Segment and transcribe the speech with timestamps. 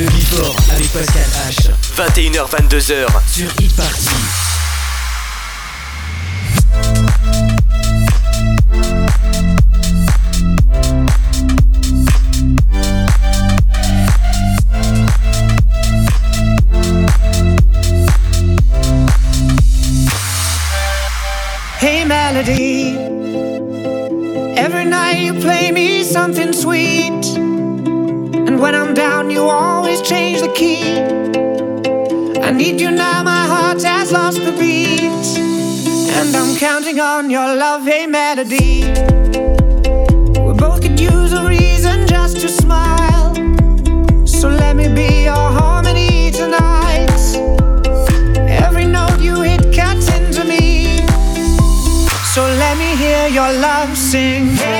[0.00, 1.68] Le Before avec Pascal H.
[1.94, 4.08] 21h22h sur Hit Party.
[21.78, 22.96] Hey Melody,
[24.56, 27.39] every night you play me something sweet.
[28.60, 31.00] When I'm down, you always change the key.
[32.42, 35.00] I need you now, my heart has lost the beat.
[36.18, 38.82] And I'm counting on your love, hey Melody.
[40.44, 43.34] We both could use a reason just to smile.
[44.26, 47.20] So let me be your harmony tonight.
[48.66, 50.98] Every note you hit cuts into me.
[52.34, 54.54] So let me hear your love sing.
[54.56, 54.79] So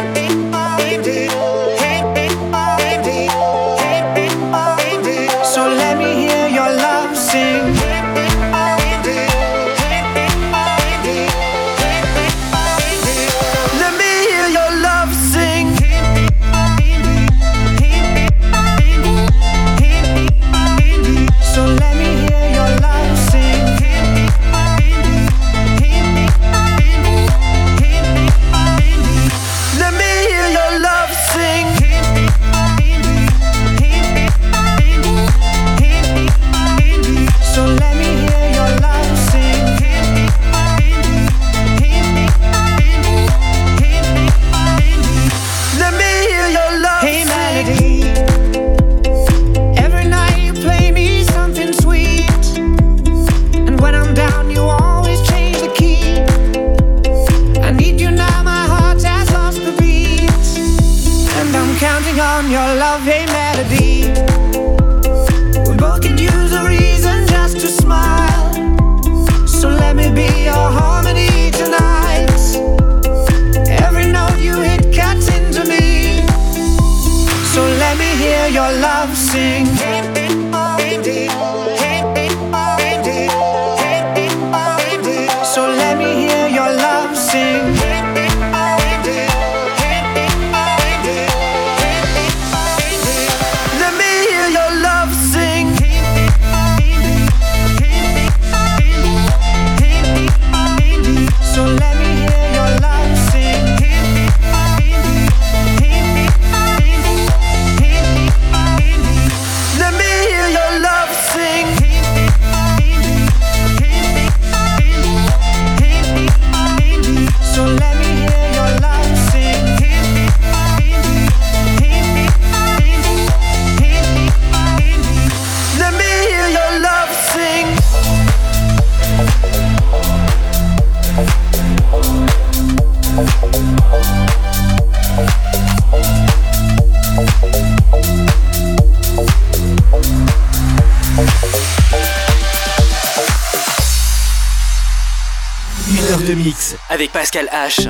[147.00, 147.88] avec Pascal H.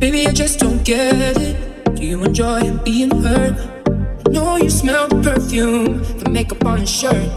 [0.00, 1.94] Baby, I just don't get it.
[1.94, 3.54] Do you enjoy being hurt?
[4.30, 7.34] No, you smell the perfume, the makeup on your shirt.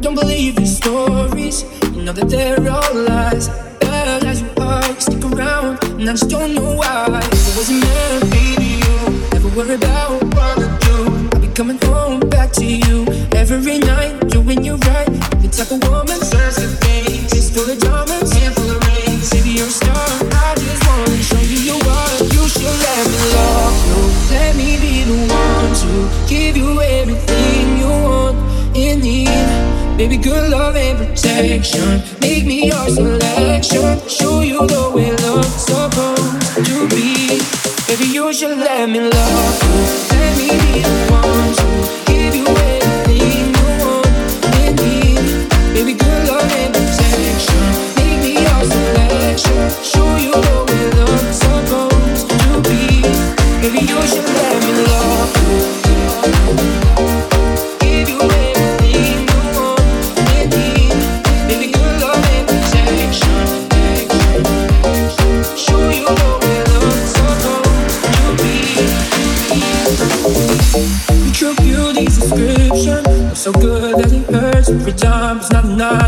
[0.00, 3.63] Don't believe your stories, you know that they're all lies.
[4.04, 7.20] Bad as you are, you stick around, and I just don't know why.
[7.32, 8.96] If it wasn't meant, baby, you
[9.32, 10.96] never worry about what I do.
[11.32, 15.08] I'll be coming home back to you every night, doing you right.
[15.40, 19.30] The type of woman serves the things, it's full of diamonds, and full of rings.
[19.30, 19.96] Baby, you're star.
[19.96, 22.16] I just wanna show you you are.
[22.28, 24.00] You should let me love you.
[24.36, 28.36] Let me be the one to give you everything you want
[28.76, 29.83] and need.
[29.96, 32.02] Baby, good love and protection.
[32.20, 34.00] Make me your selection.
[34.08, 37.38] Show you the way love's supposed to be.
[37.86, 40.18] Baby, you should let me love you.
[40.18, 41.33] Let me be the one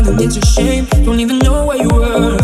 [0.07, 0.85] and it's a shame.
[1.05, 2.37] Don't even know where you were.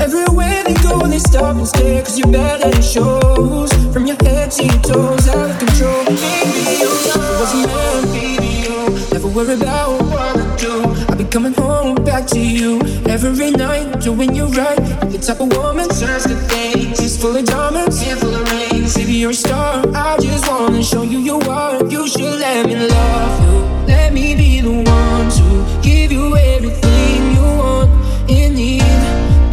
[0.00, 2.02] Everywhere they go, they stop and stare.
[2.02, 3.72] Cause you're bad and it shows.
[3.92, 6.04] From your head to your toes, out of control.
[6.04, 9.08] Baby, oh, it wasn't meant, baby, oh.
[9.12, 10.82] Never worry about what I do.
[11.08, 14.76] I'll be coming home back to you every night, doing you right.
[15.10, 16.98] The type of woman turns to things.
[16.98, 18.94] She's full of diamonds, handful of rings.
[18.94, 19.84] Baby, you're a star.
[19.94, 21.84] I just wanna show you you are.
[21.86, 23.86] You should let me love you.
[23.86, 26.34] Let me be the one to give you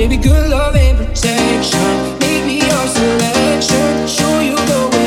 [0.04, 2.20] Baby, good love and protection.
[2.20, 4.06] Make me your selection.
[4.06, 5.04] Show you to be.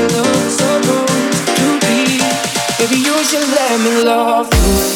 [2.78, 4.95] Baby, you should let me love you.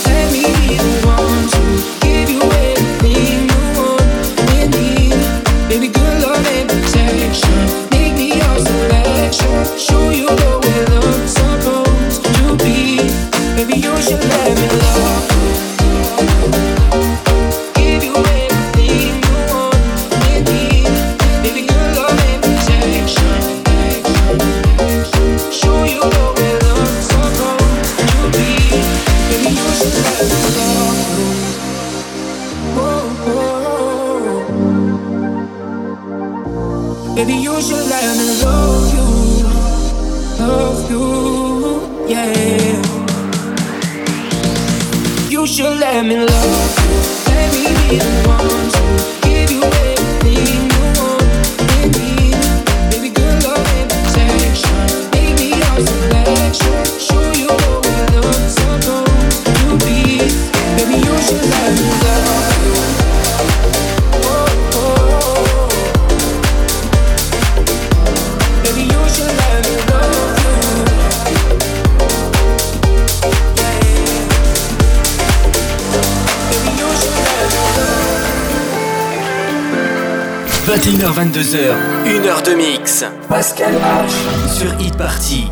[81.20, 81.74] 22h,
[82.06, 83.04] 1 heure de mix.
[83.28, 84.48] Pascal H.
[84.56, 85.50] Sur Hit Party.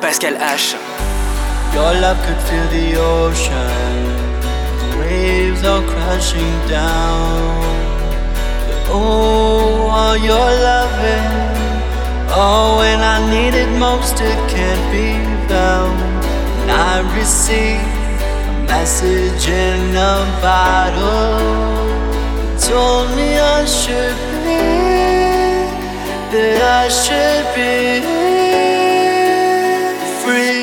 [0.00, 0.74] Pascal H.
[1.74, 3.96] Your love could fill the ocean.
[4.98, 7.58] Waves are crashing down.
[8.86, 11.58] Oh, all your loving.
[12.30, 15.08] Oh, when I need it most, it can't be
[15.48, 15.98] found.
[16.62, 21.88] And I receive a message in a bottle.
[22.60, 24.62] Told me I should be,
[26.30, 28.17] that I should be.
[30.32, 30.57] De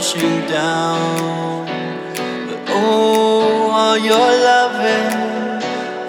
[0.00, 1.66] rushing down.
[2.46, 5.60] But oh, all your loving,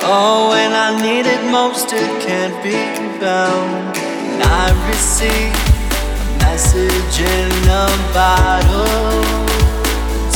[0.01, 2.77] oh, when I need it most, it can't be
[3.19, 3.97] found.
[3.97, 5.51] And I receive
[6.23, 9.25] a message in a bottle.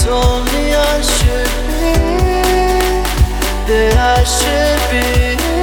[0.03, 1.95] Told me I should be,
[3.67, 5.54] that I should be.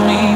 [0.00, 0.33] me.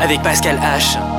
[0.00, 1.09] Avec Pascal H.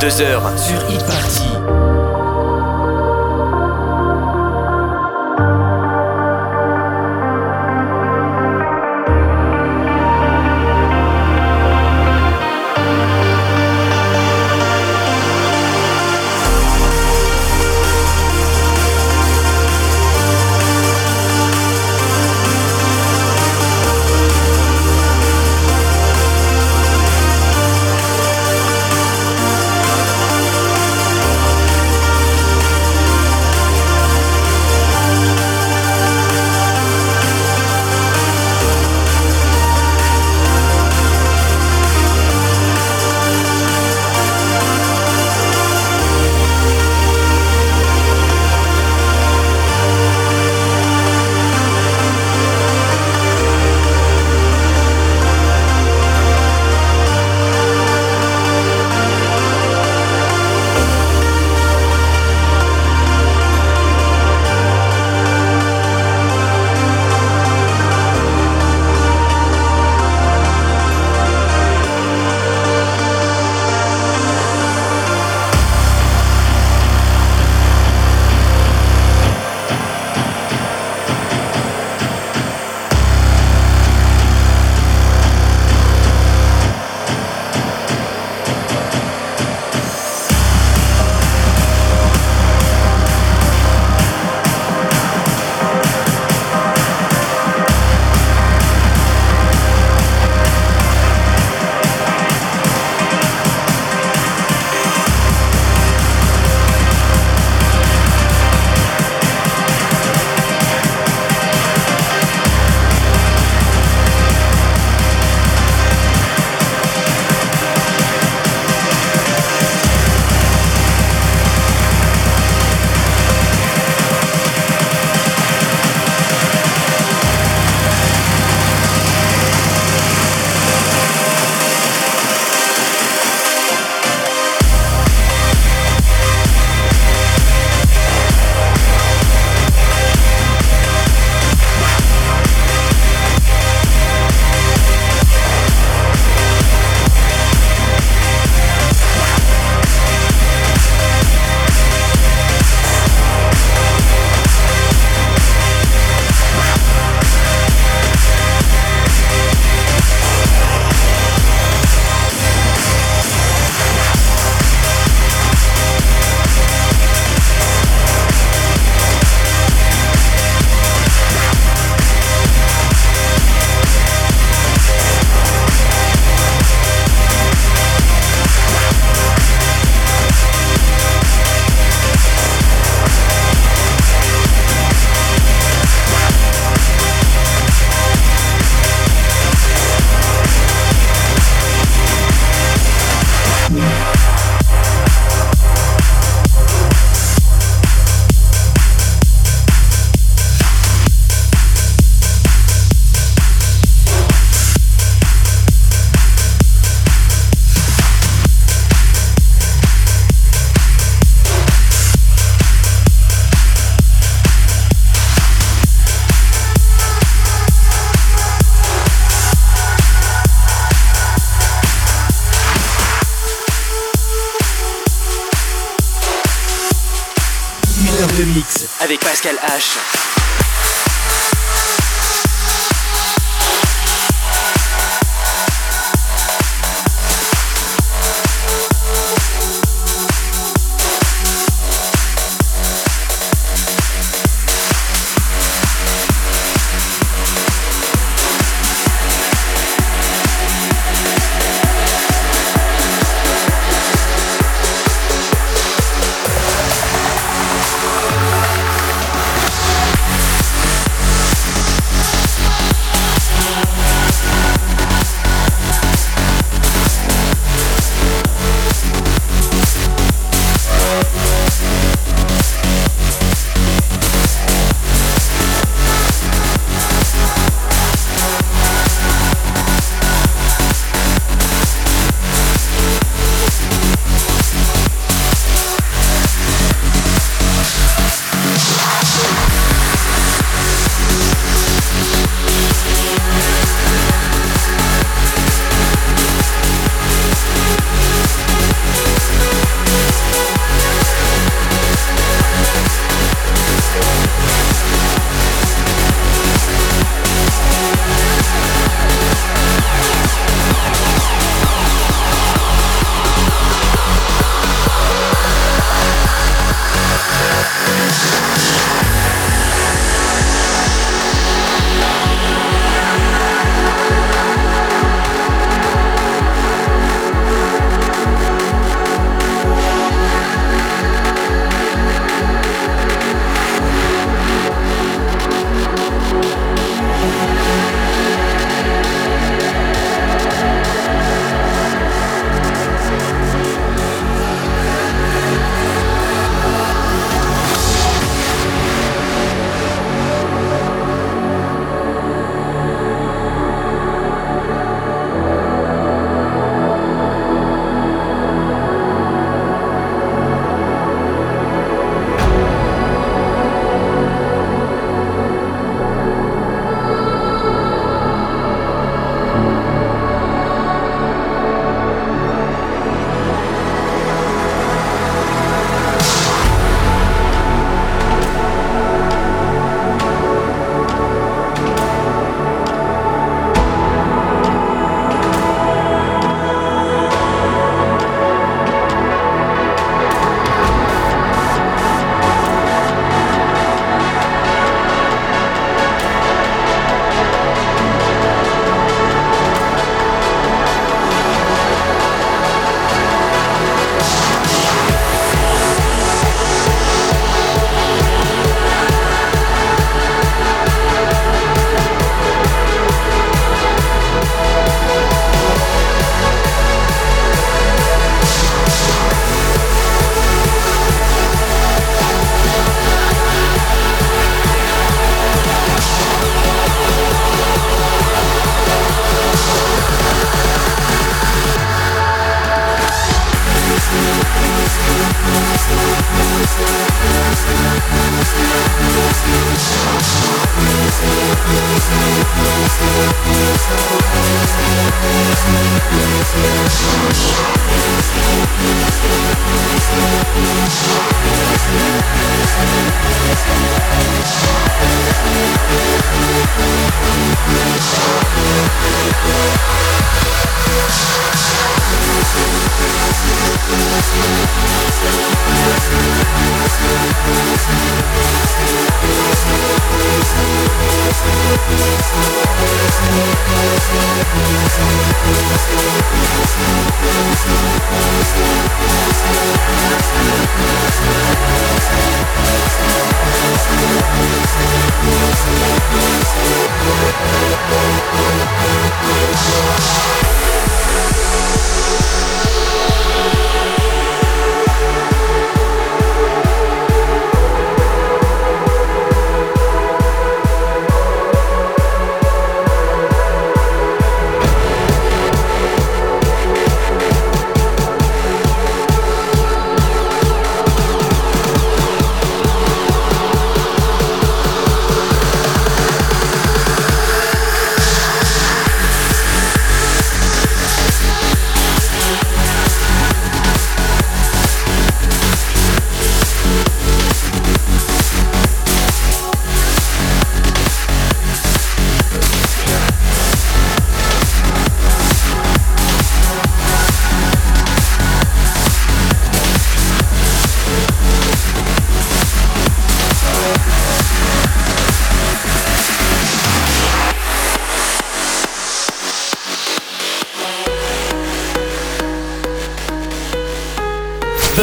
[0.00, 0.56] 22h.
[0.56, 0.89] Sur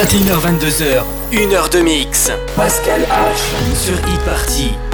[0.10, 1.04] 21h22h,
[1.34, 2.32] 1 heure de mix.
[2.56, 3.76] Pascal H.
[3.76, 4.87] Sur e-party.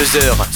[0.00, 0.49] 22h.